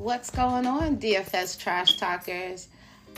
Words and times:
What's 0.00 0.30
going 0.30 0.66
on, 0.66 0.96
DFS 0.96 1.58
Trash 1.58 1.98
Talkers? 1.98 2.68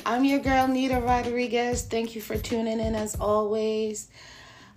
I'm 0.04 0.24
your 0.24 0.40
girl, 0.40 0.66
Nita 0.66 1.00
Rodriguez. 1.00 1.82
Thank 1.82 2.16
you 2.16 2.20
for 2.20 2.36
tuning 2.36 2.80
in 2.80 2.96
as 2.96 3.14
always. 3.20 4.08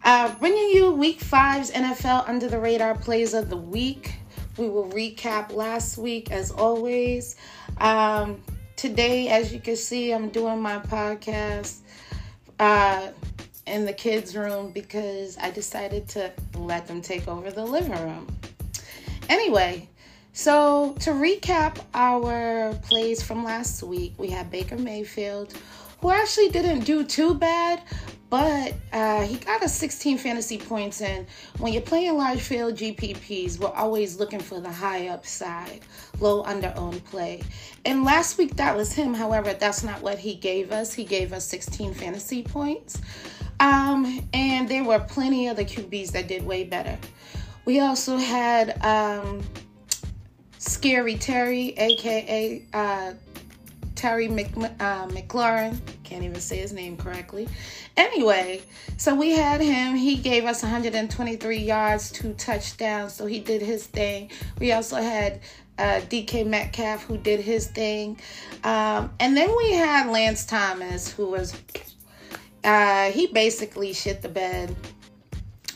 Uh, 0.04 0.32
bringing 0.36 0.70
you 0.70 0.92
week 0.92 1.20
five's 1.20 1.72
NFL 1.72 2.30
under 2.30 2.48
the 2.48 2.60
radar 2.60 2.96
plays 2.96 3.34
of 3.34 3.50
the 3.50 3.58
week. 3.58 4.18
We 4.56 4.70
will 4.70 4.88
recap 4.92 5.52
last 5.52 5.98
week 5.98 6.32
as 6.32 6.52
always. 6.52 7.38
Um, 7.80 8.40
today, 8.76 9.30
as 9.30 9.52
you 9.52 9.60
can 9.60 9.76
see, 9.76 10.12
I'm 10.12 10.30
doing 10.30 10.62
my 10.62 10.78
podcast 10.78 11.80
uh, 12.60 13.08
in 13.66 13.84
the 13.84 13.94
kids' 13.94 14.38
room 14.38 14.70
because 14.70 15.40
I 15.40 15.50
decided 15.50 16.08
to 16.10 16.32
let 16.54 16.86
them 16.86 17.02
take 17.02 17.28
over 17.28 17.50
the 17.50 17.66
living 17.66 17.94
room. 17.94 18.28
Anyway, 19.28 19.90
so 20.36 20.94
to 21.00 21.12
recap 21.12 21.78
our 21.94 22.74
plays 22.84 23.24
from 23.24 23.46
last 23.46 23.82
week, 23.84 24.16
we 24.18 24.30
had 24.30 24.52
Baker 24.52 24.76
Mayfield, 24.76 25.54
who 26.02 26.12
actually 26.12 26.50
didn't 26.50 26.82
do 26.82 27.06
too 27.06 27.36
bad, 27.36 27.82
but 28.30 28.74
uh, 28.92 29.22
he 29.22 29.38
got 29.38 29.64
a 29.64 29.70
16 29.70 30.18
fantasy 30.18 30.58
points 30.58 31.00
And 31.02 31.26
When 31.58 31.72
you're 31.72 31.82
playing 31.82 32.18
large 32.18 32.42
field 32.42 32.76
GPPs, 32.76 33.60
we're 33.60 33.70
always 33.70 34.20
looking 34.20 34.42
for 34.42 34.60
the 34.60 34.70
high 34.70 35.08
upside, 35.08 35.80
low 36.20 36.44
under 36.44 36.74
owned 36.76 37.06
play. 37.06 37.42
And 37.86 38.04
last 38.04 38.38
week 38.38 38.58
that 38.58 38.76
was 38.76 38.92
him. 38.92 39.14
However, 39.14 39.54
that's 39.54 39.84
not 39.84 40.02
what 40.02 40.18
he 40.20 40.36
gave 40.36 40.74
us. 40.74 40.94
He 40.94 41.06
gave 41.06 41.32
us 41.32 41.46
16 41.46 41.94
fantasy 41.94 42.44
points. 42.44 43.00
Um, 43.62 44.28
and 44.34 44.68
there 44.68 44.84
were 44.84 45.00
plenty 45.00 45.48
of 45.48 45.56
the 45.56 45.64
QBs 45.64 46.12
that 46.12 46.28
did 46.28 46.46
way 46.46 46.66
better. 46.66 46.98
We 47.64 47.80
also 47.80 48.18
had 48.18 48.84
um, 48.84 49.42
Scary 50.68 51.16
Terry, 51.16 51.70
aka 51.78 52.64
uh, 52.74 53.14
Terry 53.96 54.28
Mc, 54.28 54.48
uh, 54.58 55.08
McLaurin. 55.08 55.80
Can't 56.04 56.24
even 56.24 56.42
say 56.42 56.58
his 56.58 56.74
name 56.74 56.98
correctly. 56.98 57.48
Anyway, 57.98 58.62
so 58.98 59.14
we 59.14 59.32
had 59.32 59.62
him. 59.62 59.96
He 59.96 60.16
gave 60.16 60.46
us 60.46 60.64
123 60.64 61.58
yards, 61.58 62.12
two 62.12 62.34
touchdowns. 62.34 63.14
So 63.14 63.26
he 63.26 63.40
did 63.40 63.62
his 63.62 63.86
thing. 63.86 64.32
We 64.60 64.74
also 64.74 64.98
had 64.98 65.42
uh, 65.78 66.02
DK 66.10 66.46
Metcalf 66.48 67.04
who 67.04 67.18
did 67.18 67.40
his 67.40 67.68
thing. 67.68 68.20
Um, 68.64 69.12
and 69.20 69.38
then 69.38 69.56
we 69.56 69.72
had 69.74 70.08
Logan 70.08 70.36
Thomas 70.48 71.12
who 71.12 71.28
was, 71.28 71.54
uh, 72.64 73.12
he 73.12 73.28
basically 73.28 73.94
shit 73.94 74.22
the 74.22 74.30
bed. 74.30 74.76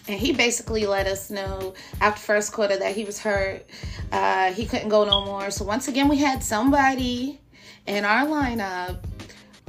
And 0.09 0.19
he 0.19 0.33
basically 0.33 0.87
let 0.87 1.05
us 1.05 1.29
know 1.29 1.75
after 2.01 2.19
first 2.19 2.51
quarter 2.51 2.75
that 2.75 2.95
he 2.95 3.03
was 3.03 3.19
hurt. 3.19 3.63
Uh, 4.11 4.51
he 4.51 4.65
couldn't 4.65 4.89
go 4.89 5.05
no 5.05 5.23
more. 5.23 5.51
So 5.51 5.63
once 5.63 5.87
again, 5.87 6.07
we 6.07 6.17
had 6.17 6.43
somebody 6.43 7.39
in 7.85 8.05
our 8.05 8.25
lineup 8.25 9.03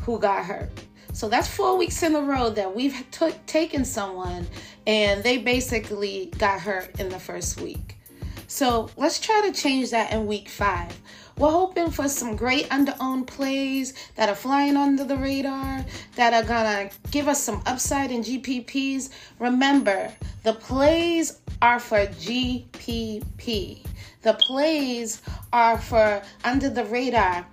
who 0.01 0.19
got 0.19 0.47
hurt. 0.47 0.71
So 1.13 1.29
that's 1.29 1.47
four 1.47 1.77
weeks 1.77 2.03
in 2.03 2.15
a 2.15 2.23
row 2.23 2.49
that 2.49 2.75
we've 2.75 3.05
t- 3.11 3.35
taken 3.47 3.85
someone 3.85 4.47
and 4.87 5.23
they 5.23 5.37
basically 5.37 6.33
got 6.39 6.59
hurt 6.59 6.99
in 6.99 7.11
the 7.11 7.19
first 7.19 7.61
week. 7.61 7.99
So 8.47 8.89
let's 8.97 9.21
try 9.21 9.43
to 9.45 9.53
change 9.53 9.91
that 9.91 10.11
in 10.11 10.27
week 10.27 10.49
five. 10.49 10.99
We're 11.41 11.51
hoping 11.51 11.91
for 11.91 12.07
some 12.07 12.37
great 12.37 12.69
underowned 12.69 13.27
plays 13.27 13.95
that 14.17 14.29
are 14.29 14.35
flying 14.35 14.77
under 14.77 15.05
the 15.05 15.17
radar, 15.17 15.83
that 16.17 16.35
are 16.35 16.47
gonna 16.47 16.91
give 17.11 17.29
us 17.29 17.43
some 17.43 17.63
upside 17.65 18.11
in 18.11 18.21
GPPs. 18.21 19.09
Remember, 19.39 20.13
the 20.43 20.53
plays 20.53 21.39
are 21.63 21.81
for 21.81 22.05
GPP. 22.07 23.83
The 24.21 24.35
plays 24.35 25.23
are 25.51 25.79
for 25.79 26.21
under 26.45 26.69
the 26.69 26.85
radar. 26.85 27.47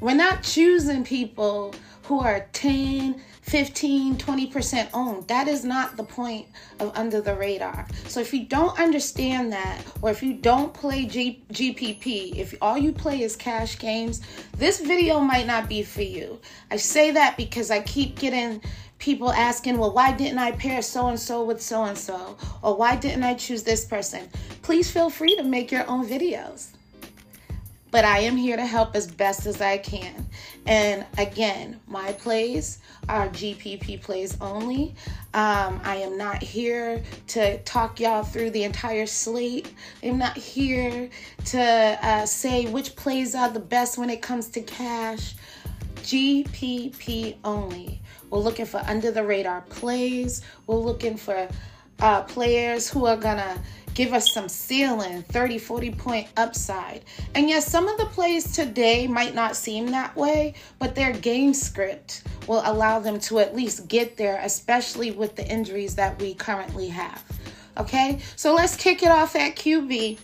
We're 0.00 0.14
not 0.14 0.42
choosing 0.42 1.04
people 1.04 1.74
who 2.04 2.20
are 2.20 2.46
10, 2.54 3.20
15, 3.48 4.16
20% 4.18 4.88
owned. 4.92 5.26
That 5.28 5.48
is 5.48 5.64
not 5.64 5.96
the 5.96 6.04
point 6.04 6.46
of 6.80 6.92
under 6.94 7.22
the 7.22 7.34
radar. 7.34 7.86
So 8.06 8.20
if 8.20 8.34
you 8.34 8.44
don't 8.44 8.78
understand 8.78 9.52
that, 9.52 9.82
or 10.02 10.10
if 10.10 10.22
you 10.22 10.34
don't 10.34 10.74
play 10.74 11.06
G- 11.06 11.42
GPP, 11.50 12.36
if 12.36 12.54
all 12.60 12.76
you 12.76 12.92
play 12.92 13.22
is 13.22 13.36
cash 13.36 13.78
games, 13.78 14.20
this 14.58 14.80
video 14.80 15.18
might 15.20 15.46
not 15.46 15.66
be 15.66 15.82
for 15.82 16.02
you. 16.02 16.38
I 16.70 16.76
say 16.76 17.10
that 17.12 17.38
because 17.38 17.70
I 17.70 17.80
keep 17.80 18.18
getting 18.18 18.60
people 18.98 19.32
asking, 19.32 19.78
well, 19.78 19.94
why 19.94 20.12
didn't 20.12 20.38
I 20.38 20.52
pair 20.52 20.82
so 20.82 21.06
and 21.08 21.18
so 21.18 21.42
with 21.42 21.62
so 21.62 21.84
and 21.84 21.96
so? 21.96 22.36
Or 22.62 22.76
why 22.76 22.96
didn't 22.96 23.22
I 23.22 23.32
choose 23.32 23.62
this 23.62 23.86
person? 23.86 24.28
Please 24.60 24.90
feel 24.90 25.08
free 25.08 25.36
to 25.36 25.42
make 25.42 25.72
your 25.72 25.88
own 25.88 26.06
videos 26.06 26.72
but 27.90 28.04
I 28.04 28.18
am 28.20 28.36
here 28.36 28.56
to 28.56 28.66
help 28.66 28.94
as 28.94 29.06
best 29.06 29.46
as 29.46 29.60
I 29.60 29.78
can. 29.78 30.27
And 30.68 31.06
again, 31.16 31.80
my 31.86 32.12
plays 32.12 32.80
are 33.08 33.26
GPP 33.28 34.02
plays 34.02 34.36
only. 34.38 34.94
Um, 35.32 35.80
I 35.82 35.96
am 35.96 36.18
not 36.18 36.42
here 36.42 37.02
to 37.28 37.58
talk 37.62 37.98
y'all 37.98 38.22
through 38.22 38.50
the 38.50 38.64
entire 38.64 39.06
slate. 39.06 39.72
I'm 40.02 40.18
not 40.18 40.36
here 40.36 41.08
to 41.46 41.98
uh, 42.02 42.26
say 42.26 42.66
which 42.66 42.94
plays 42.96 43.34
are 43.34 43.48
the 43.48 43.60
best 43.60 43.96
when 43.96 44.10
it 44.10 44.20
comes 44.20 44.48
to 44.48 44.60
cash. 44.60 45.36
GPP 46.02 47.36
only. 47.44 48.02
We're 48.28 48.40
looking 48.40 48.66
for 48.66 48.82
under 48.86 49.10
the 49.10 49.24
radar 49.24 49.62
plays. 49.62 50.42
We're 50.66 50.76
looking 50.76 51.16
for 51.16 51.48
uh, 52.00 52.22
players 52.24 52.90
who 52.90 53.06
are 53.06 53.16
gonna 53.16 53.58
give 53.98 54.12
us 54.12 54.32
some 54.32 54.48
ceiling 54.48 55.24
30 55.24 55.58
40 55.58 55.90
point 55.90 56.28
upside. 56.36 57.02
And 57.34 57.48
yes 57.48 57.66
some 57.66 57.88
of 57.88 57.98
the 57.98 58.06
plays 58.06 58.52
today 58.52 59.08
might 59.08 59.34
not 59.34 59.56
seem 59.56 59.90
that 59.90 60.14
way 60.14 60.54
but 60.78 60.94
their 60.94 61.12
game 61.12 61.52
script 61.52 62.22
will 62.46 62.62
allow 62.64 63.00
them 63.00 63.18
to 63.18 63.40
at 63.40 63.56
least 63.56 63.88
get 63.88 64.16
there 64.16 64.40
especially 64.44 65.10
with 65.10 65.34
the 65.34 65.44
injuries 65.48 65.96
that 65.96 66.16
we 66.22 66.34
currently 66.34 66.86
have. 66.86 67.24
Okay 67.76 68.20
so 68.36 68.54
let's 68.54 68.76
kick 68.76 69.02
it 69.02 69.10
off 69.10 69.34
at 69.34 69.56
qb 69.56 70.16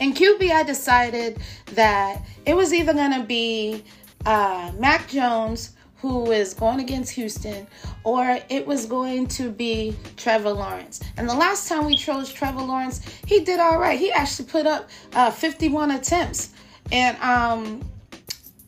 in 0.00 0.12
QB, 0.12 0.50
I 0.50 0.62
decided 0.62 1.38
that 1.72 2.22
it 2.44 2.54
was 2.54 2.74
either 2.74 2.92
going 2.92 3.18
to 3.18 3.24
be 3.26 3.82
uh, 4.26 4.70
Mac 4.78 5.08
Jones 5.08 5.75
who 5.98 6.30
is 6.30 6.54
going 6.54 6.80
against 6.80 7.12
Houston, 7.12 7.66
or 8.04 8.38
it 8.48 8.66
was 8.66 8.86
going 8.86 9.26
to 9.28 9.50
be 9.50 9.96
Trevor 10.16 10.50
Lawrence. 10.50 11.00
And 11.16 11.28
the 11.28 11.34
last 11.34 11.68
time 11.68 11.86
we 11.86 11.96
chose 11.96 12.32
Trevor 12.32 12.62
Lawrence, 12.62 13.00
he 13.26 13.40
did 13.40 13.60
all 13.60 13.78
right. 13.78 13.98
He 13.98 14.12
actually 14.12 14.48
put 14.48 14.66
up 14.66 14.88
uh, 15.14 15.30
51 15.30 15.92
attempts, 15.92 16.52
and 16.92 17.16
um, 17.18 17.82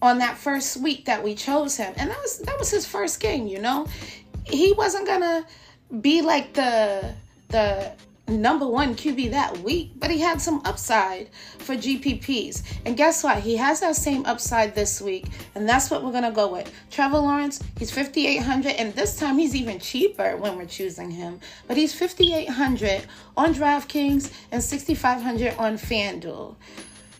on 0.01 0.19
that 0.19 0.37
first 0.37 0.79
week 0.79 1.05
that 1.05 1.23
we 1.23 1.35
chose 1.35 1.77
him, 1.77 1.93
and 1.97 2.11
that 2.11 2.19
was 2.19 2.39
that 2.39 2.59
was 2.59 2.71
his 2.71 2.87
first 2.87 3.21
game. 3.21 3.47
You 3.47 3.61
know, 3.61 3.87
he 4.45 4.73
wasn't 4.73 5.07
gonna 5.07 5.47
be 6.01 6.23
like 6.23 6.55
the 6.55 7.15
the 7.49 7.93
number 8.29 8.67
one 8.67 8.95
QB 8.95 9.31
that 9.31 9.59
week, 9.59 9.93
but 9.97 10.11
he 10.11 10.19
had 10.19 10.41
some 10.41 10.61
upside 10.65 11.31
for 11.59 11.75
GPPs. 11.75 12.63
And 12.85 12.97
guess 12.97 13.25
what? 13.25 13.39
He 13.41 13.57
has 13.57 13.81
that 13.81 13.97
same 13.97 14.25
upside 14.27 14.75
this 14.75 15.01
week, 15.01 15.27
and 15.55 15.69
that's 15.69 15.91
what 15.91 16.05
we're 16.05 16.13
gonna 16.13 16.31
go 16.31 16.49
with. 16.53 16.71
Trevor 16.91 17.19
Lawrence, 17.19 17.63
he's 17.79 17.91
5,800, 17.91 18.73
and 18.73 18.95
this 18.95 19.17
time 19.17 19.39
he's 19.39 19.57
even 19.57 19.79
cheaper 19.79 20.37
when 20.37 20.57
we're 20.57 20.67
choosing 20.67 21.11
him. 21.11 21.41
But 21.67 21.77
he's 21.77 21.99
5,800 21.99 23.07
on 23.37 23.55
DraftKings 23.55 24.33
and 24.53 24.63
6,500 24.63 25.55
on 25.59 25.79
FanDuel. 25.79 26.57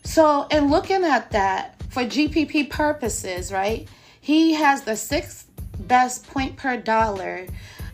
So, 0.05 0.47
in 0.51 0.71
looking 0.71 1.05
at 1.05 1.31
that 1.33 1.81
for 1.91 2.03
GPP 2.03 2.71
purposes, 2.71 3.53
right? 3.53 3.89
He 4.21 4.55
has 4.55 4.83
the 4.83 4.97
sixth 4.97 5.47
best 5.81 6.27
point 6.27 6.57
per 6.57 6.77
dollar 6.77 7.47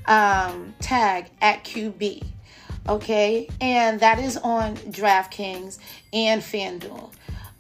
um, 0.07 0.75
tag 0.81 1.31
at 1.41 1.65
QB 1.65 2.25
okay? 2.89 3.49
And 3.61 4.01
that 4.01 4.19
is 4.19 4.37
on 4.37 4.77
DraftKings 4.77 5.79
and 6.13 6.43
FanDuel. 6.43 7.11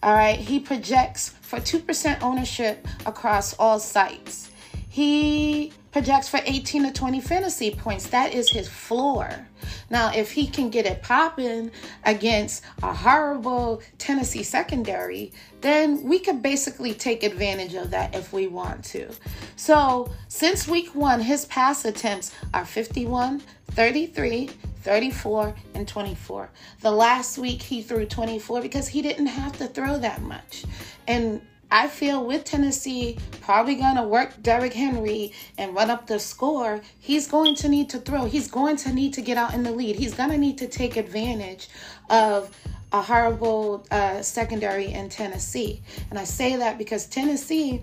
All 0.03 0.15
right, 0.15 0.39
he 0.39 0.61
projects 0.61 1.31
for 1.41 1.59
2% 1.59 2.23
ownership 2.23 2.87
across 3.07 3.55
all 3.59 3.79
sites. 3.79 4.51
He 4.91 5.73
projects 5.93 6.29
for 6.29 6.41
18 6.45 6.85
to 6.85 6.93
20 6.93 7.21
fantasy 7.21 7.71
points. 7.71 8.09
That 8.09 8.35
is 8.35 8.51
his 8.51 8.69
floor. 8.69 9.49
Now, 9.91 10.13
if 10.15 10.33
he 10.33 10.47
can 10.47 10.71
get 10.71 10.87
it 10.87 11.03
popping 11.03 11.71
against 12.05 12.65
a 12.83 12.93
horrible 12.93 13.81
Tennessee 13.99 14.43
secondary, 14.43 15.33
then 15.63 16.03
we 16.03 16.19
could 16.19 16.43
basically 16.43 16.95
take 16.95 17.23
advantage 17.23 17.75
of 17.75 17.91
that 17.93 18.15
if 18.15 18.33
we 18.33 18.47
want 18.47 18.85
to. 18.87 19.11
So, 19.57 20.13
since 20.29 20.69
week 20.69 20.95
one, 20.95 21.21
his 21.21 21.47
pass 21.47 21.85
attempts 21.85 22.35
are 22.53 22.65
51, 22.65 23.41
33, 23.71 24.51
34 24.85 25.55
and 25.75 25.89
24. 25.89 26.51
The 26.81 26.91
last 26.91 27.39
week 27.39 27.63
he 27.63 27.83
threw 27.83 28.07
24 28.07 28.61
because 28.61 28.87
he 28.87 29.03
didn't 29.03 29.27
have 29.27 29.57
to 29.59 29.67
throw 29.67 29.99
that 29.99 30.23
much. 30.23 30.65
And 31.09 31.41
I 31.71 31.89
feel 31.89 32.25
with 32.25 32.45
Tennessee 32.45 33.19
probably 33.41 33.75
going 33.75 33.97
to 33.97 34.05
work 34.05 34.41
Derrick 34.43 34.75
Henry 34.75 35.33
and 35.59 35.75
run 35.75 35.91
up 35.91 36.07
the 36.07 36.21
score, 36.21 36.81
he's 37.01 37.27
going 37.27 37.57
to 37.57 37.69
need 37.69 37.91
to 37.91 37.99
throw. 37.99 38.27
He's 38.27 38.49
going 38.49 38.77
to 38.77 38.93
need 38.93 39.15
to 39.15 39.23
get 39.23 39.37
out 39.37 39.55
in 39.55 39.63
the 39.63 39.73
lead. 39.73 39.97
He's 39.97 40.15
going 40.15 40.31
to 40.31 40.39
need 40.39 40.59
to 40.59 40.69
take 40.69 40.97
advantage 40.97 41.69
of 42.11 42.57
a 42.93 43.03
horrible 43.03 43.85
uh, 43.91 44.23
secondary 44.23 44.93
in 44.93 45.09
Tennessee. 45.09 45.83
And 46.11 46.19
I 46.19 46.25
say 46.25 46.57
that 46.57 46.79
because 46.79 47.07
Tennessee, 47.07 47.83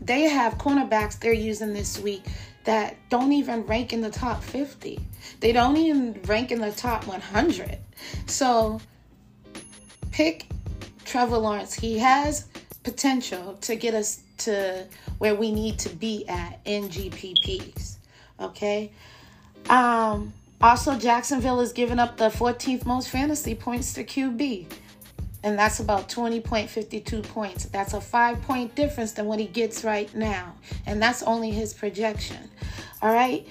they 0.00 0.22
have 0.22 0.54
cornerbacks 0.58 1.20
they're 1.20 1.32
using 1.32 1.72
this 1.72 2.00
week 2.00 2.24
that 2.66 2.96
don't 3.08 3.32
even 3.32 3.64
rank 3.66 3.92
in 3.92 4.00
the 4.00 4.10
top 4.10 4.42
50. 4.42 5.00
They 5.40 5.52
don't 5.52 5.76
even 5.76 6.20
rank 6.26 6.52
in 6.52 6.60
the 6.60 6.72
top 6.72 7.06
100. 7.06 7.78
So 8.26 8.80
pick 10.10 10.46
Trevor 11.04 11.38
Lawrence. 11.38 11.72
He 11.74 11.98
has 11.98 12.48
potential 12.82 13.56
to 13.62 13.76
get 13.76 13.94
us 13.94 14.22
to 14.38 14.86
where 15.18 15.34
we 15.34 15.50
need 15.52 15.78
to 15.78 15.88
be 15.88 16.28
at 16.28 16.60
in 16.64 16.88
GPPs. 16.88 17.96
Okay. 18.40 18.92
Um, 19.70 20.32
also, 20.60 20.98
Jacksonville 20.98 21.60
is 21.60 21.72
giving 21.72 21.98
up 21.98 22.16
the 22.16 22.28
14th 22.28 22.84
most 22.84 23.10
fantasy 23.10 23.54
points 23.54 23.92
to 23.94 24.04
QB. 24.04 24.72
And 25.42 25.56
that's 25.56 25.78
about 25.78 26.08
20.52 26.08 27.22
points. 27.22 27.66
That's 27.66 27.92
a 27.92 28.00
five 28.00 28.42
point 28.42 28.74
difference 28.74 29.12
than 29.12 29.26
what 29.26 29.38
he 29.38 29.46
gets 29.46 29.84
right 29.84 30.12
now. 30.12 30.54
And 30.86 31.00
that's 31.00 31.22
only 31.22 31.52
his 31.52 31.72
projection. 31.72 32.50
All 33.06 33.12
right. 33.12 33.46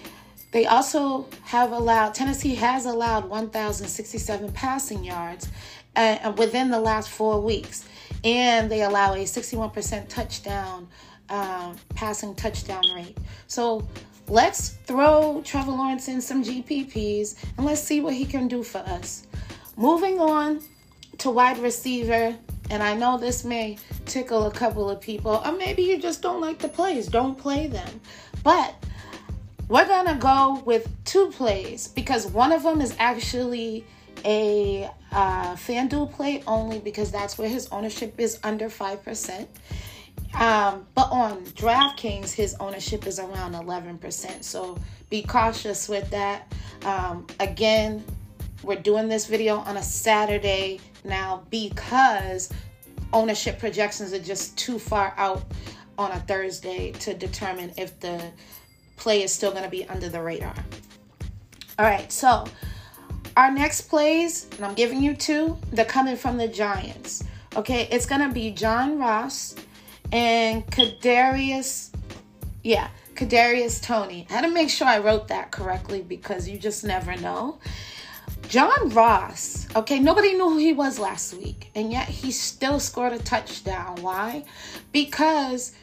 They 0.51 0.65
also 0.65 1.29
have 1.43 1.71
allowed, 1.71 2.13
Tennessee 2.13 2.55
has 2.55 2.85
allowed 2.85 3.29
1,067 3.29 4.51
passing 4.51 5.01
yards 5.01 5.47
uh, 5.95 6.33
within 6.35 6.69
the 6.69 6.79
last 6.79 7.09
four 7.09 7.39
weeks. 7.39 7.85
And 8.25 8.69
they 8.69 8.81
allow 8.81 9.13
a 9.13 9.23
61% 9.23 10.09
touchdown, 10.09 10.89
um, 11.29 11.77
passing 11.95 12.35
touchdown 12.35 12.83
rate. 12.93 13.17
So 13.47 13.87
let's 14.27 14.71
throw 14.71 15.41
Trevor 15.45 15.71
Lawrence 15.71 16.09
in 16.09 16.19
some 16.19 16.43
GPPs 16.43 17.41
and 17.55 17.65
let's 17.65 17.79
see 17.79 18.01
what 18.01 18.13
he 18.13 18.25
can 18.25 18.49
do 18.49 18.61
for 18.61 18.79
us. 18.79 19.25
Moving 19.77 20.19
on 20.19 20.59
to 21.19 21.29
wide 21.29 21.59
receiver, 21.59 22.35
and 22.69 22.83
I 22.83 22.93
know 22.93 23.17
this 23.17 23.45
may 23.45 23.77
tickle 24.05 24.47
a 24.47 24.51
couple 24.51 24.89
of 24.89 24.99
people, 24.99 25.41
or 25.45 25.53
maybe 25.53 25.83
you 25.83 25.97
just 25.97 26.21
don't 26.21 26.41
like 26.41 26.59
the 26.59 26.67
plays, 26.67 27.07
don't 27.07 27.37
play 27.37 27.67
them. 27.67 28.01
But 28.43 28.75
we're 29.67 29.87
gonna 29.87 30.15
go 30.15 30.61
with 30.65 30.87
two 31.05 31.31
plays 31.31 31.87
because 31.87 32.27
one 32.27 32.51
of 32.51 32.63
them 32.63 32.81
is 32.81 32.95
actually 32.99 33.85
a 34.23 34.89
uh, 35.11 35.55
FanDuel 35.55 36.11
play 36.13 36.43
only 36.47 36.79
because 36.79 37.11
that's 37.11 37.37
where 37.37 37.49
his 37.49 37.67
ownership 37.71 38.19
is 38.19 38.39
under 38.43 38.69
5%. 38.69 39.47
Um, 40.35 40.85
but 40.95 41.09
on 41.11 41.45
DraftKings, 41.45 42.31
his 42.31 42.55
ownership 42.59 43.07
is 43.07 43.19
around 43.19 43.53
11%. 43.53 44.43
So 44.43 44.77
be 45.09 45.21
cautious 45.21 45.87
with 45.87 46.09
that. 46.09 46.51
Um, 46.83 47.25
again, 47.39 48.03
we're 48.63 48.75
doing 48.81 49.07
this 49.07 49.27
video 49.27 49.57
on 49.57 49.77
a 49.77 49.83
Saturday 49.83 50.79
now 51.03 51.43
because 51.49 52.51
ownership 53.13 53.59
projections 53.59 54.11
are 54.11 54.19
just 54.19 54.57
too 54.57 54.77
far 54.79 55.13
out 55.17 55.43
on 55.97 56.11
a 56.11 56.19
Thursday 56.21 56.91
to 56.93 57.13
determine 57.13 57.71
if 57.77 57.97
the 57.99 58.21
play 58.95 59.23
is 59.23 59.33
still 59.33 59.51
going 59.51 59.63
to 59.63 59.69
be 59.69 59.85
under 59.85 60.09
the 60.09 60.21
radar. 60.21 60.55
All 61.77 61.85
right, 61.85 62.11
so 62.11 62.45
our 63.37 63.51
next 63.51 63.81
plays, 63.81 64.47
and 64.55 64.65
I'm 64.65 64.75
giving 64.75 65.03
you 65.03 65.13
two, 65.13 65.57
they're 65.71 65.85
coming 65.85 66.15
from 66.15 66.37
the 66.37 66.47
Giants. 66.47 67.23
Okay, 67.55 67.87
it's 67.91 68.05
going 68.05 68.21
to 68.21 68.33
be 68.33 68.51
John 68.51 68.97
Ross 68.97 69.55
and 70.11 70.65
Kadarius. 70.67 71.91
Yeah, 72.63 72.87
Kadarius 73.15 73.81
Toney. 73.81 74.25
I 74.29 74.33
had 74.33 74.41
to 74.41 74.51
make 74.51 74.69
sure 74.69 74.87
I 74.87 74.99
wrote 74.99 75.27
that 75.29 75.51
correctly 75.51 76.01
because 76.01 76.47
you 76.47 76.57
just 76.57 76.83
never 76.83 77.15
know. 77.17 77.59
John 78.47 78.89
Ross, 78.89 79.67
okay, 79.75 79.99
nobody 79.99 80.33
knew 80.33 80.49
who 80.49 80.57
he 80.57 80.73
was 80.73 80.99
last 80.99 81.33
week, 81.33 81.71
and 81.75 81.91
yet 81.91 82.07
he 82.07 82.31
still 82.31 82.79
scored 82.79 83.13
a 83.13 83.19
touchdown. 83.19 83.97
Why? 84.01 84.45
Because 84.91 85.73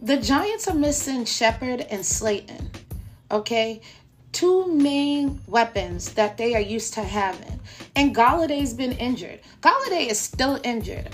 the 0.00 0.16
Giants 0.16 0.68
are 0.68 0.74
missing 0.74 1.24
Shepard 1.24 1.80
and 1.80 2.04
Slayton, 2.04 2.70
okay? 3.30 3.80
Two 4.32 4.72
main 4.72 5.40
weapons 5.46 6.12
that 6.14 6.36
they 6.36 6.54
are 6.54 6.60
used 6.60 6.94
to 6.94 7.02
having. 7.02 7.58
And 7.96 8.14
Golladay's 8.14 8.74
been 8.74 8.92
injured. 8.92 9.40
Golladay 9.60 10.08
is 10.08 10.20
still 10.20 10.60
injured. 10.62 11.08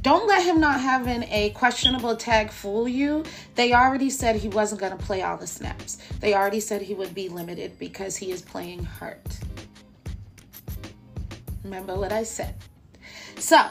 Don't 0.00 0.26
let 0.26 0.44
him 0.44 0.58
not 0.58 0.80
having 0.80 1.24
a 1.24 1.50
questionable 1.50 2.16
tag 2.16 2.50
fool 2.50 2.88
you. 2.88 3.24
They 3.54 3.74
already 3.74 4.08
said 4.08 4.36
he 4.36 4.48
wasn't 4.48 4.80
going 4.80 4.96
to 4.96 5.04
play 5.04 5.22
all 5.22 5.36
the 5.36 5.46
snaps. 5.46 5.98
They 6.20 6.34
already 6.34 6.60
said 6.60 6.80
he 6.80 6.94
would 6.94 7.14
be 7.14 7.28
limited 7.28 7.78
because 7.78 8.16
he 8.16 8.32
is 8.32 8.40
playing 8.40 8.84
hurt. 8.84 9.38
Remember 11.64 11.94
what 11.96 12.12
I 12.12 12.22
said. 12.22 12.54
So, 13.38 13.66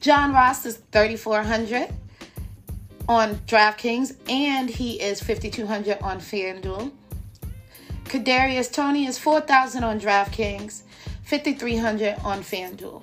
John 0.00 0.32
Ross 0.32 0.64
is 0.64 0.78
3,400 0.92 1.92
on 3.08 3.36
DraftKings 3.46 4.16
and 4.28 4.68
he 4.68 5.00
is 5.00 5.22
5,200 5.22 5.98
on 6.00 6.18
FanDuel. 6.18 6.92
Kadarius 8.04 8.72
Toney 8.72 9.06
is 9.06 9.18
4,000 9.18 9.84
on 9.84 10.00
DraftKings, 10.00 10.82
5,300 11.24 12.16
on 12.24 12.40
FanDuel. 12.40 12.84
All 12.92 13.02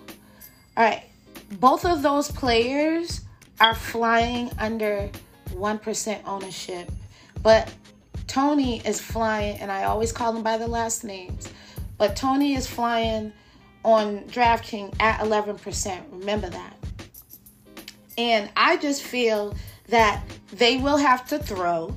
right, 0.77 1.03
both 1.59 1.85
of 1.85 2.01
those 2.01 2.31
players 2.31 3.21
are 3.59 3.75
flying 3.75 4.51
under 4.57 5.09
1% 5.51 6.21
ownership, 6.25 6.91
but 7.41 7.71
Toney 8.27 8.81
is 8.85 8.99
flying, 8.99 9.57
and 9.59 9.71
I 9.71 9.83
always 9.83 10.11
call 10.11 10.33
them 10.33 10.41
by 10.41 10.57
the 10.57 10.67
last 10.67 11.03
names, 11.03 11.47
but 11.97 12.15
Toney 12.15 12.55
is 12.55 12.65
flying 12.65 13.33
on 13.85 14.21
DraftKings 14.21 14.95
at 14.99 15.19
11%. 15.19 16.01
Remember 16.11 16.49
that. 16.49 16.82
And 18.17 18.49
I 18.55 18.77
just 18.77 19.03
feel 19.03 19.55
that 19.87 20.23
they 20.51 20.77
will 20.77 20.97
have 20.97 21.27
to 21.29 21.39
throw. 21.39 21.95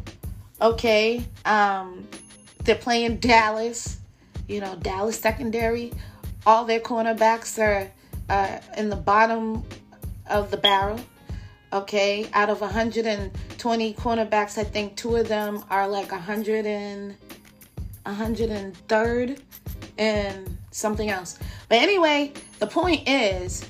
Okay. 0.60 1.24
Um, 1.44 2.06
they're 2.64 2.74
playing 2.74 3.18
Dallas, 3.18 3.98
you 4.48 4.60
know, 4.60 4.76
Dallas 4.76 5.18
secondary. 5.18 5.92
All 6.46 6.64
their 6.64 6.80
cornerbacks 6.80 7.58
are 7.62 7.90
uh, 8.28 8.58
in 8.76 8.88
the 8.88 8.96
bottom 8.96 9.64
of 10.28 10.50
the 10.50 10.56
barrel. 10.56 11.00
Okay. 11.72 12.28
Out 12.32 12.50
of 12.50 12.60
120 12.60 13.94
cornerbacks, 13.94 14.58
I 14.58 14.64
think 14.64 14.96
two 14.96 15.16
of 15.16 15.28
them 15.28 15.64
are 15.70 15.86
like 15.86 16.10
100 16.10 16.66
and 16.66 17.16
103rd 18.06 19.40
and 19.98 20.58
something 20.70 21.10
else. 21.10 21.38
But 21.68 21.78
anyway, 21.78 22.32
the 22.58 22.66
point 22.66 23.08
is 23.08 23.68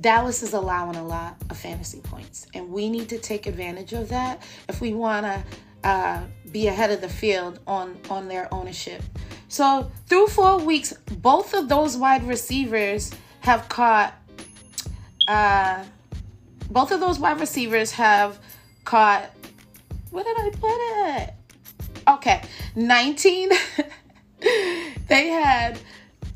Dallas 0.00 0.42
is 0.42 0.54
allowing 0.54 0.96
a 0.96 1.04
lot 1.04 1.36
of 1.50 1.56
fantasy 1.56 2.00
points, 2.00 2.46
and 2.54 2.68
we 2.70 2.90
need 2.90 3.08
to 3.10 3.18
take 3.18 3.46
advantage 3.46 3.92
of 3.92 4.08
that 4.08 4.42
if 4.68 4.80
we 4.80 4.92
want 4.92 5.24
to 5.24 5.88
uh, 5.88 6.22
be 6.50 6.66
ahead 6.66 6.90
of 6.90 7.00
the 7.00 7.08
field 7.08 7.60
on 7.66 7.96
on 8.10 8.26
their 8.26 8.52
ownership. 8.52 9.02
So 9.48 9.90
through 10.08 10.28
four 10.28 10.58
weeks, 10.58 10.92
both 11.18 11.54
of 11.54 11.68
those 11.68 11.96
wide 11.96 12.24
receivers 12.24 13.12
have 13.40 13.68
caught. 13.68 14.14
Uh, 15.28 15.84
both 16.70 16.90
of 16.90 17.00
those 17.00 17.18
wide 17.18 17.38
receivers 17.38 17.92
have 17.92 18.38
caught. 18.84 19.30
Where 20.10 20.24
did 20.24 20.36
I 20.36 20.50
put 20.50 21.28
it? 21.28 21.34
Okay, 22.08 22.42
19. 22.74 23.50
they 25.08 25.28
had 25.28 25.78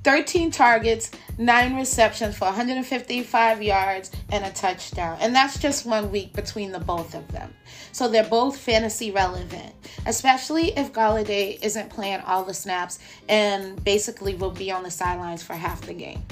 13 0.04 0.50
targets, 0.50 1.10
9 1.38 1.76
receptions 1.76 2.36
for 2.36 2.46
155 2.46 3.62
yards, 3.62 4.10
and 4.30 4.44
a 4.44 4.50
touchdown. 4.50 5.16
And 5.20 5.34
that's 5.34 5.58
just 5.58 5.86
one 5.86 6.10
week 6.10 6.32
between 6.32 6.72
the 6.72 6.80
both 6.80 7.14
of 7.14 7.26
them. 7.28 7.54
So 7.92 8.08
they're 8.08 8.24
both 8.24 8.58
fantasy 8.58 9.10
relevant, 9.10 9.72
especially 10.06 10.76
if 10.76 10.92
Golladay 10.92 11.62
isn't 11.62 11.90
playing 11.90 12.20
all 12.20 12.44
the 12.44 12.54
snaps 12.54 12.98
and 13.28 13.82
basically 13.84 14.34
will 14.34 14.50
be 14.50 14.70
on 14.70 14.82
the 14.82 14.90
sidelines 14.90 15.42
for 15.42 15.54
half 15.54 15.80
the 15.82 15.94
game. 15.94 16.22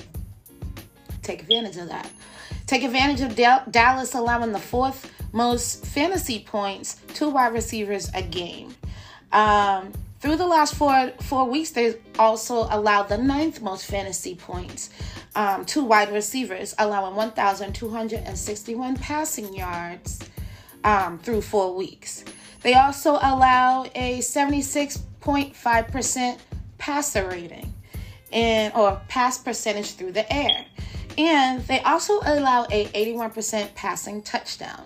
Take 1.22 1.42
advantage 1.42 1.76
of 1.76 1.88
that. 1.88 2.10
Take 2.66 2.82
advantage 2.82 3.20
of 3.20 3.36
Dallas 3.70 4.14
allowing 4.14 4.52
the 4.52 4.58
fourth 4.58 5.12
most 5.32 5.86
fantasy 5.86 6.40
points 6.40 7.00
to 7.14 7.28
wide 7.28 7.52
receivers 7.52 8.10
a 8.14 8.22
game. 8.22 8.74
Um, 9.32 9.92
through 10.20 10.36
the 10.36 10.46
last 10.46 10.74
four 10.74 11.12
four 11.20 11.48
weeks, 11.48 11.70
they 11.70 11.96
also 12.18 12.66
allowed 12.70 13.08
the 13.08 13.18
ninth 13.18 13.60
most 13.60 13.86
fantasy 13.86 14.34
points 14.34 14.90
um, 15.34 15.64
to 15.66 15.84
wide 15.84 16.10
receivers, 16.12 16.74
allowing 16.78 17.14
1,261 17.14 18.96
passing 18.96 19.54
yards 19.54 20.20
um, 20.84 21.18
through 21.18 21.42
four 21.42 21.74
weeks. 21.74 22.24
They 22.62 22.74
also 22.74 23.12
allow 23.12 23.84
a 23.94 24.18
76.5% 24.18 26.38
passer 26.78 27.28
rating 27.28 27.74
and 28.32 28.74
or 28.74 29.00
pass 29.08 29.38
percentage 29.38 29.92
through 29.92 30.12
the 30.12 30.32
air. 30.32 30.64
And 31.18 31.62
they 31.66 31.80
also 31.80 32.20
allow 32.24 32.66
a 32.70 32.86
81% 32.86 33.74
passing 33.74 34.22
touchdown. 34.22 34.84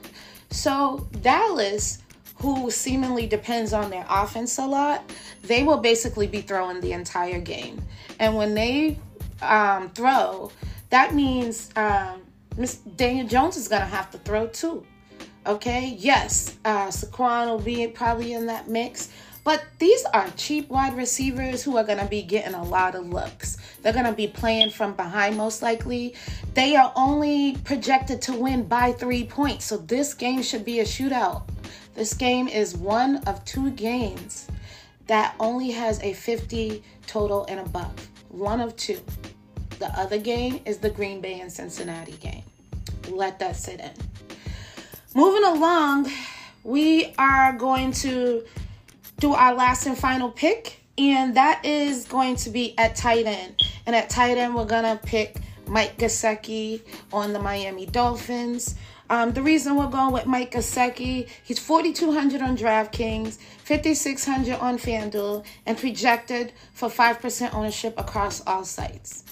So 0.51 1.09
Dallas 1.23 1.99
who 2.40 2.70
seemingly 2.70 3.26
depends 3.26 3.73
on 3.73 3.90
their 3.90 4.06
offense 4.09 4.59
a 4.59 4.66
lot, 4.66 5.12
they 5.42 5.62
will 5.62 5.78
basically 5.78 6.26
be 6.26 6.40
throwing 6.40 6.80
the 6.80 6.92
entire 6.92 7.40
game. 7.40 7.82
And 8.18 8.35
when 8.35 8.54
they 8.54 8.99
um, 9.42 9.90
throw, 9.90 10.50
that 10.88 11.14
means 11.14 11.70
um, 11.76 12.23
Miss 12.56 12.76
Daniel 12.76 13.26
Jones 13.26 13.56
is 13.56 13.68
going 13.68 13.82
to 13.82 13.88
have 13.88 14.11
to 14.11 14.18
throw 14.18 14.47
too. 14.47 14.85
Okay, 15.47 15.97
yes, 15.99 16.56
uh, 16.64 16.88
Saquon 16.88 17.47
will 17.47 17.59
be 17.59 17.87
probably 17.87 18.35
in 18.35 18.47
that 18.47 18.68
mix. 18.68 19.11
But 19.42 19.64
these 19.78 20.04
are 20.12 20.28
cheap 20.37 20.68
wide 20.68 20.97
receivers 20.97 21.62
who 21.62 21.78
are 21.78 21.85
going 21.85 21.99
to 21.99 22.06
be 22.06 22.23
getting 22.23 22.54
a 22.54 22.62
lot 22.62 22.94
of 22.94 23.09
looks. 23.09 23.56
They're 23.80 23.92
going 23.92 24.04
to 24.04 24.12
be 24.12 24.26
playing 24.26 24.70
from 24.70 24.92
behind, 24.94 25.37
most 25.37 25.62
likely. 25.62 26.14
They 26.52 26.76
are 26.76 26.92
only 26.94 27.56
projected 27.64 28.20
to 28.23 28.35
win 28.35 28.64
by 28.64 28.92
three 28.92 29.25
points. 29.25 29.64
So 29.64 29.78
this 29.78 30.12
game 30.12 30.42
should 30.42 30.64
be 30.64 30.80
a 30.80 30.85
shootout. 30.85 31.44
This 32.00 32.14
game 32.14 32.49
is 32.49 32.75
one 32.75 33.16
of 33.26 33.45
two 33.45 33.73
games 33.73 34.49
that 35.07 35.35
only 35.38 35.71
has 35.73 36.02
a 36.02 36.14
50 36.14 36.83
total 37.07 37.45
and 37.47 37.61
above. 37.61 37.92
One 38.30 38.62
of 38.62 38.75
two. 38.78 38.99
The 39.78 39.88
other 40.00 40.16
game 40.16 40.61
is 40.64 40.78
the 40.78 40.88
Green 40.88 41.21
Bay 41.21 41.40
and 41.40 41.52
Cincinnati 41.52 42.12
game. 42.12 42.42
Let 43.11 43.38
that 43.40 43.54
sit 43.54 43.80
in. 43.80 43.90
Moving 45.14 45.45
along, 45.45 46.11
we 46.64 47.12
are 47.19 47.52
going 47.52 47.92
to 47.92 48.47
do 49.19 49.35
our 49.35 49.54
last 49.54 49.85
and 49.85 49.99
final 49.99 50.30
pick, 50.30 50.80
and 50.97 51.37
that 51.37 51.66
is 51.66 52.07
going 52.07 52.37
to 52.37 52.49
be 52.49 52.78
at 52.78 52.97
tight 52.97 53.26
end. 53.26 53.61
And 53.85 53.95
at 53.95 54.09
tight 54.09 54.38
end, 54.38 54.54
we're 54.54 54.64
going 54.64 54.85
to 54.85 54.97
pick 55.04 55.37
Mike 55.66 55.99
Gesicki 55.99 56.80
on 57.12 57.35
the 57.35 57.40
Miami 57.40 57.85
Dolphins. 57.85 58.75
Um, 59.11 59.33
the 59.33 59.43
reason 59.43 59.75
we're 59.75 59.88
going 59.88 60.12
with 60.12 60.26
Mike 60.26 60.52
Gesicki, 60.52 61.29
he's 61.43 61.59
4,200 61.59 62.40
on 62.43 62.57
DraftKings, 62.57 63.38
5,600 63.64 64.55
on 64.61 64.79
FanDuel, 64.79 65.45
and 65.67 65.76
projected 65.76 66.52
for 66.75 66.88
5% 66.88 67.52
ownership 67.52 67.99
across 67.99 68.40
all 68.47 68.64
sites. 68.64 69.25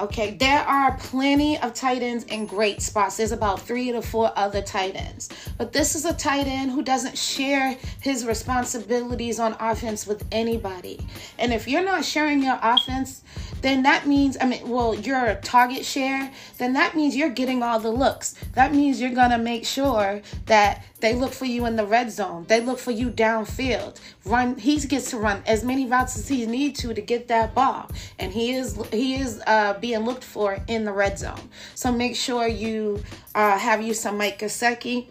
Okay, 0.00 0.30
there 0.30 0.60
are 0.60 0.96
plenty 0.96 1.58
of 1.58 1.74
tight 1.74 2.00
ends 2.00 2.24
in 2.24 2.46
great 2.46 2.80
spots. 2.80 3.18
There's 3.18 3.32
about 3.32 3.60
three 3.60 3.92
to 3.92 4.00
four 4.00 4.32
other 4.34 4.62
tight 4.62 4.96
ends. 4.96 5.28
But 5.58 5.74
this 5.74 5.94
is 5.94 6.06
a 6.06 6.14
tight 6.14 6.46
end 6.46 6.70
who 6.70 6.80
doesn't 6.80 7.18
share 7.18 7.76
his 8.00 8.24
responsibilities 8.24 9.38
on 9.38 9.56
offense 9.60 10.06
with 10.06 10.24
anybody. 10.32 11.06
And 11.38 11.52
if 11.52 11.68
you're 11.68 11.84
not 11.84 12.02
sharing 12.02 12.42
your 12.42 12.58
offense, 12.62 13.22
then 13.60 13.82
that 13.82 14.06
means, 14.06 14.38
I 14.40 14.46
mean, 14.46 14.66
well, 14.70 14.94
your 14.94 15.34
target 15.42 15.84
share, 15.84 16.32
then 16.56 16.72
that 16.72 16.96
means 16.96 17.14
you're 17.14 17.28
getting 17.28 17.62
all 17.62 17.78
the 17.78 17.90
looks. 17.90 18.34
That 18.54 18.74
means 18.74 19.02
you're 19.02 19.10
going 19.10 19.30
to 19.30 19.38
make 19.38 19.66
sure 19.66 20.22
that 20.46 20.82
they 21.00 21.14
look 21.14 21.32
for 21.32 21.46
you 21.46 21.66
in 21.66 21.76
the 21.76 21.86
red 21.86 22.10
zone. 22.10 22.44
They 22.48 22.60
look 22.60 22.78
for 22.78 22.90
you 22.90 23.10
downfield. 23.10 23.98
Run. 24.24 24.56
He 24.58 24.78
gets 24.80 25.10
to 25.10 25.18
run 25.18 25.42
as 25.46 25.64
many 25.64 25.86
routes 25.86 26.18
as 26.18 26.28
he 26.28 26.46
needs 26.46 26.80
to 26.80 26.94
to 26.94 27.00
get 27.00 27.28
that 27.28 27.54
ball, 27.54 27.90
and 28.18 28.32
he 28.32 28.52
is 28.52 28.78
he 28.92 29.14
is 29.14 29.42
uh, 29.46 29.74
being 29.80 29.89
looked 29.98 30.24
for 30.24 30.58
in 30.68 30.84
the 30.84 30.92
red 30.92 31.18
zone. 31.18 31.50
So 31.74 31.92
make 31.92 32.16
sure 32.16 32.46
you 32.46 33.02
uh, 33.34 33.58
have 33.58 33.82
you 33.82 33.94
some 33.94 34.18
Mike 34.18 34.38
Gesicki. 34.38 35.06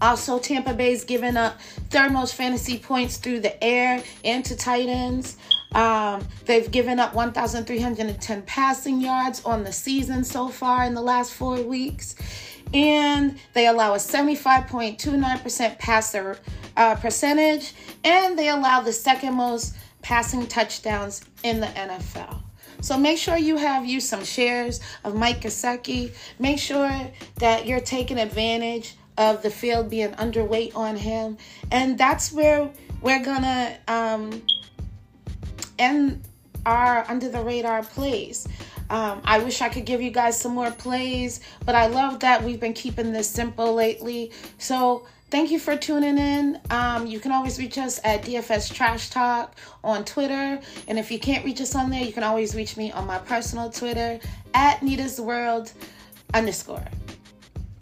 Also, 0.00 0.38
Tampa 0.38 0.74
Bay's 0.74 1.04
giving 1.04 1.36
up 1.36 1.58
third 1.90 2.12
most 2.12 2.34
fantasy 2.34 2.78
points 2.78 3.16
through 3.16 3.40
the 3.40 3.62
air 3.64 4.02
and 4.24 4.44
to 4.44 4.54
tight 4.54 4.88
ends. 4.88 5.38
Um, 5.74 6.26
they've 6.44 6.70
given 6.70 7.00
up 7.00 7.14
1,310 7.14 8.42
passing 8.42 9.00
yards 9.00 9.44
on 9.44 9.64
the 9.64 9.72
season 9.72 10.22
so 10.24 10.48
far 10.48 10.84
in 10.84 10.94
the 10.94 11.02
last 11.02 11.32
four 11.32 11.62
weeks. 11.62 12.14
And 12.74 13.38
they 13.54 13.66
allow 13.68 13.94
a 13.94 13.98
75.29% 13.98 15.78
passer 15.78 16.38
uh, 16.76 16.96
percentage. 16.96 17.72
And 18.04 18.38
they 18.38 18.48
allow 18.48 18.80
the 18.80 18.92
second 18.92 19.34
most 19.34 19.74
passing 20.02 20.46
touchdowns 20.46 21.24
in 21.42 21.60
the 21.60 21.66
NFL. 21.66 22.45
So 22.80 22.98
make 22.98 23.18
sure 23.18 23.36
you 23.36 23.56
have 23.56 23.84
you 23.84 24.00
some 24.00 24.24
shares 24.24 24.80
of 25.04 25.14
Mike 25.14 25.40
Gesicki. 25.40 26.12
Make 26.38 26.58
sure 26.58 26.90
that 27.36 27.66
you're 27.66 27.80
taking 27.80 28.18
advantage 28.18 28.96
of 29.18 29.42
the 29.42 29.50
field 29.50 29.90
being 29.90 30.12
underweight 30.12 30.76
on 30.76 30.96
him. 30.96 31.38
And 31.70 31.96
that's 31.96 32.32
where 32.32 32.70
we're 33.00 33.24
gonna 33.24 33.78
um, 33.88 34.42
end 35.78 36.22
our 36.64 37.04
under 37.08 37.28
the 37.28 37.42
radar 37.42 37.82
plays. 37.82 38.46
Um, 38.88 39.20
I 39.24 39.38
wish 39.40 39.62
I 39.62 39.68
could 39.68 39.84
give 39.84 40.00
you 40.00 40.10
guys 40.10 40.38
some 40.38 40.54
more 40.54 40.70
plays, 40.70 41.40
but 41.64 41.74
I 41.74 41.86
love 41.86 42.20
that 42.20 42.42
we've 42.44 42.60
been 42.60 42.72
keeping 42.72 43.12
this 43.12 43.28
simple 43.28 43.74
lately. 43.74 44.32
So 44.58 45.06
thank 45.30 45.50
you 45.50 45.58
for 45.58 45.76
tuning 45.76 46.18
in. 46.18 46.60
Um, 46.70 47.06
you 47.06 47.20
can 47.20 47.32
always 47.32 47.58
reach 47.58 47.78
us 47.78 48.00
at 48.04 48.22
DFS 48.22 48.72
Trash 48.72 49.10
Talk 49.10 49.56
on 49.82 50.04
Twitter. 50.04 50.60
And 50.88 50.98
if 50.98 51.10
you 51.10 51.18
can't 51.18 51.44
reach 51.44 51.60
us 51.60 51.74
on 51.74 51.90
there, 51.90 52.02
you 52.02 52.12
can 52.12 52.22
always 52.22 52.54
reach 52.54 52.76
me 52.76 52.92
on 52.92 53.06
my 53.06 53.18
personal 53.18 53.70
Twitter 53.70 54.18
at 54.54 54.82
Nita's 54.82 55.20
World 55.20 55.72
underscore. 56.34 56.84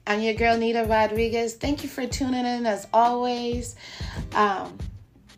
I'm 0.07 0.21
your 0.21 0.35
girl, 0.35 0.57
Nita 0.59 0.85
Rodriguez. 0.85 1.55
Thank 1.55 1.83
you 1.83 1.89
for 1.89 2.07
tuning 2.07 2.45
in 2.45 2.67
as 2.67 2.87
always. 2.93 3.75
Um, 4.35 4.77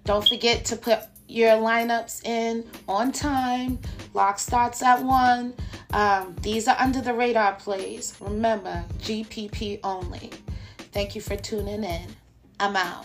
don't 0.05 0.27
forget 0.27 0.65
to 0.67 0.77
put 0.77 1.01
your 1.29 1.53
lineups 1.53 2.25
in 2.25 2.65
on 2.89 3.13
time. 3.13 3.79
Lock 4.15 4.39
starts 4.39 4.83
at 4.83 5.03
1. 5.03 5.55
Um, 5.93 6.37
these 6.43 6.67
are 6.69 6.77
under 6.79 7.01
the 7.01 7.15
radar 7.15 7.55
plays. 7.55 8.17
Remember, 8.21 8.85
GPP 8.99 9.81
only. 9.85 10.31
Thank 10.97 11.15
you 11.15 11.21
for 11.21 11.37
tuning 11.37 11.85
in. 11.85 12.17
I'm 12.59 12.75
out. 12.75 13.05